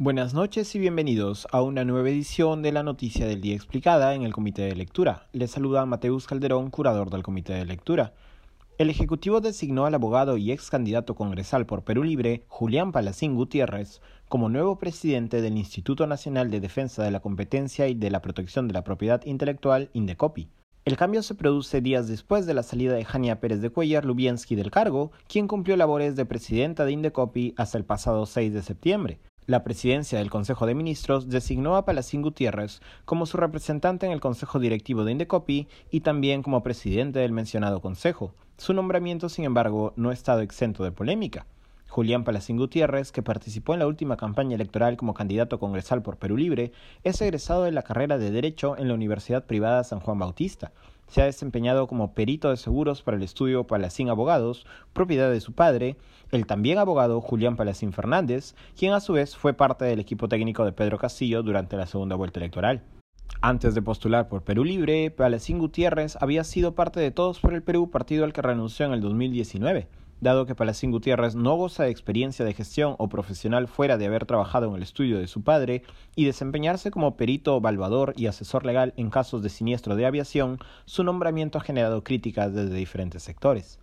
[0.00, 4.22] Buenas noches y bienvenidos a una nueva edición de la Noticia del Día Explicada en
[4.22, 5.26] el Comité de Lectura.
[5.32, 8.12] Les saluda Mateus Calderón, curador del Comité de Lectura.
[8.78, 14.00] El Ejecutivo designó al abogado y ex candidato congresal por Perú Libre, Julián Palacín Gutiérrez,
[14.28, 18.68] como nuevo presidente del Instituto Nacional de Defensa de la Competencia y de la Protección
[18.68, 20.46] de la Propiedad Intelectual, INDECOPI.
[20.84, 24.54] El cambio se produce días después de la salida de Jania Pérez de Cuellar Lubiensky
[24.54, 29.18] del cargo, quien cumplió labores de presidenta de Indecopi hasta el pasado 6 de septiembre.
[29.48, 34.20] La presidencia del Consejo de Ministros designó a Palacín Gutiérrez como su representante en el
[34.20, 38.34] Consejo Directivo de Indecopi y también como presidente del mencionado Consejo.
[38.58, 41.46] Su nombramiento, sin embargo, no ha estado exento de polémica.
[41.88, 46.36] Julián Palacín Gutiérrez, que participó en la última campaña electoral como candidato congresal por Perú
[46.36, 50.72] Libre, es egresado de la carrera de Derecho en la Universidad Privada San Juan Bautista.
[51.08, 55.54] Se ha desempeñado como perito de seguros para el estudio Palacín Abogados, propiedad de su
[55.54, 55.96] padre,
[56.30, 60.66] el también abogado Julián Palacín Fernández, quien a su vez fue parte del equipo técnico
[60.66, 62.82] de Pedro Castillo durante la segunda vuelta electoral.
[63.40, 67.62] Antes de postular por Perú Libre, Palacín Gutiérrez había sido parte de Todos por el
[67.62, 69.88] Perú, partido al que renunció en el 2019.
[70.20, 74.26] Dado que Palacín Gutiérrez no goza de experiencia de gestión o profesional fuera de haber
[74.26, 75.84] trabajado en el estudio de su padre
[76.16, 81.04] y desempeñarse como perito evaluador y asesor legal en casos de siniestro de aviación, su
[81.04, 83.78] nombramiento ha generado críticas desde diferentes sectores.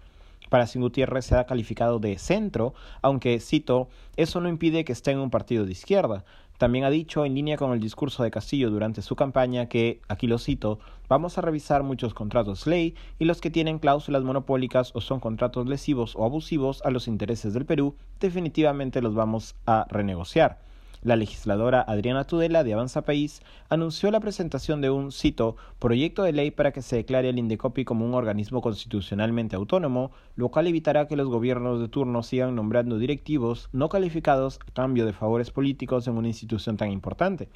[0.50, 5.20] Palacín Gutiérrez se ha calificado de centro, aunque, cito, eso no impide que esté en
[5.20, 6.26] un partido de izquierda,
[6.58, 10.28] también ha dicho, en línea con el discurso de Castillo durante su campaña, que, aquí
[10.28, 15.02] lo cito, vamos a revisar muchos contratos ley y los que tienen cláusulas monopólicas o
[15.02, 20.60] son contratos lesivos o abusivos a los intereses del Perú, definitivamente los vamos a renegociar.
[21.06, 26.34] La legisladora Adriana Tudela de Avanza País anunció la presentación de un, cito, proyecto de
[26.34, 31.08] ley para que se declare el Indecopi como un organismo constitucionalmente autónomo, lo cual evitará
[31.08, 36.08] que los gobiernos de turno sigan nombrando directivos no calificados a cambio de favores políticos
[36.08, 37.50] en una institución tan importante.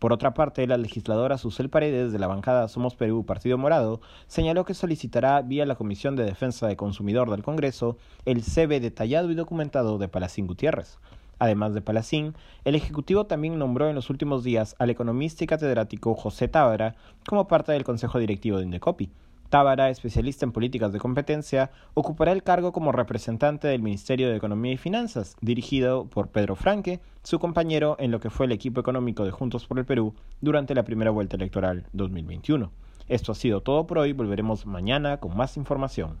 [0.00, 4.64] Por otra parte, la legisladora Susel Paredes de la bancada Somos Perú Partido Morado señaló
[4.64, 9.36] que solicitará vía la Comisión de Defensa de Consumidor del Congreso el CV detallado y
[9.36, 10.98] documentado de Palacín Gutiérrez.
[11.38, 16.14] Además de Palacín, el Ejecutivo también nombró en los últimos días al economista y catedrático
[16.14, 16.94] José Tábara
[17.26, 19.10] como parte del Consejo Directivo de Indecopi.
[19.48, 24.72] Tábara, especialista en políticas de competencia, ocupará el cargo como representante del Ministerio de Economía
[24.72, 29.24] y Finanzas, dirigido por Pedro Franque, su compañero en lo que fue el equipo económico
[29.24, 32.72] de Juntos por el Perú durante la primera vuelta electoral 2021.
[33.08, 36.18] Esto ha sido todo por hoy, volveremos mañana con más información.